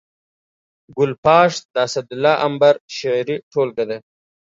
ګل 0.97 1.11
پاش 1.23 1.51
د 1.73 1.75
اسدالله 1.87 2.33
امبر 2.47 2.75
شعري 2.97 3.37
ټولګه 3.51 3.85
ده 3.89 3.97